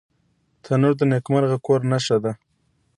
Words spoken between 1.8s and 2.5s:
نښه ده